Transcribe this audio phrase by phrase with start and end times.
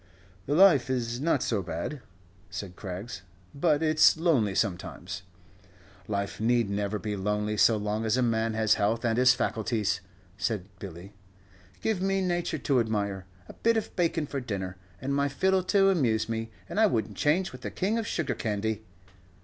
[0.47, 2.01] "The life is not so bad,"
[2.49, 3.21] said Craggs,
[3.53, 5.21] "but it's lonely sometimes."
[6.07, 10.01] "Life need never be lonely so long as a man has health and his faculties,"
[10.39, 11.13] said Billy;
[11.81, 15.91] "give me nature to admire, a bit of baycon for dinner, and my fiddle to
[15.91, 18.83] amuse me, and I would n't change with the King of Sugar 'Candy.'"